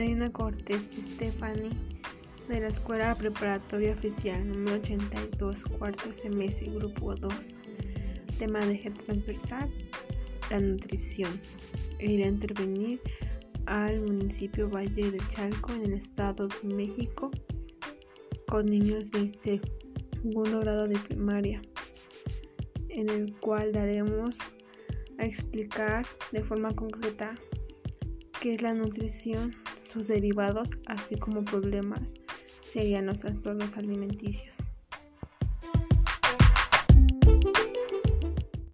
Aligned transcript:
Medina 0.00 0.32
Cortés 0.32 0.88
Stephanie 0.98 1.72
de 2.48 2.58
la 2.58 2.68
Escuela 2.68 3.14
Preparatoria 3.14 3.92
Oficial 3.92 4.48
número 4.48 4.76
82, 4.76 5.62
cuarto 5.64 6.10
semestre, 6.14 6.70
grupo 6.70 7.14
2. 7.14 7.54
Tema 8.38 8.60
de 8.60 8.72
eje 8.72 8.90
transversal, 8.92 9.70
la 10.50 10.58
nutrición. 10.58 11.38
Ir 11.98 12.24
a 12.24 12.28
intervenir 12.28 12.98
al 13.66 14.00
municipio 14.00 14.70
Valle 14.70 15.10
de 15.10 15.18
Chalco 15.28 15.70
en 15.74 15.84
el 15.84 15.92
estado 15.92 16.48
de 16.48 16.74
México 16.74 17.30
con 18.48 18.64
niños 18.64 19.10
de 19.10 19.30
segundo 20.22 20.60
grado 20.60 20.86
de 20.86 20.98
primaria, 20.98 21.60
en 22.88 23.10
el 23.10 23.34
cual 23.40 23.70
daremos 23.72 24.38
a 25.18 25.26
explicar 25.26 26.06
de 26.32 26.42
forma 26.42 26.74
concreta 26.74 27.34
qué 28.40 28.54
es 28.54 28.62
la 28.62 28.72
nutrición, 28.72 29.54
sus 29.90 30.06
derivados, 30.06 30.70
así 30.86 31.16
como 31.16 31.44
problemas 31.44 32.14
serían 32.62 33.06
los 33.06 33.20
trastornos 33.20 33.76
alimenticios. 33.76 34.70